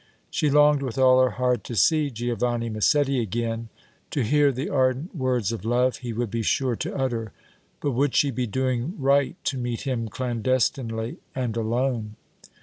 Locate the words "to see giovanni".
1.65-2.69